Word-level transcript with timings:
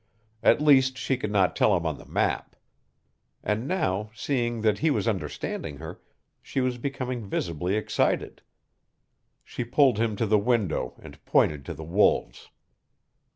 At 0.41 0.59
least 0.59 0.97
she 0.97 1.15
could 1.15 1.29
not 1.31 1.55
tell 1.55 1.77
him 1.77 1.85
on 1.85 1.99
the 1.99 2.07
map. 2.07 2.55
And 3.43 3.67
now, 3.67 4.09
seeing 4.15 4.61
that 4.61 4.79
he 4.79 4.89
was 4.89 5.07
understanding 5.07 5.77
her, 5.77 6.01
she 6.41 6.59
was 6.59 6.79
becoming 6.79 7.23
visibly 7.29 7.75
excited. 7.75 8.41
She 9.43 9.63
pulled 9.63 9.99
him 9.99 10.15
to 10.15 10.25
the 10.25 10.39
window 10.39 10.95
and 11.03 11.23
pointed 11.25 11.63
to 11.65 11.75
the 11.75 11.83
wolves. 11.83 12.49